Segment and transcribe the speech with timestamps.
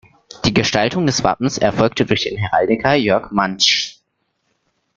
[0.45, 3.99] Die Gestaltung des Wappens erfolgte durch den Heraldiker Jörg Mantzsch.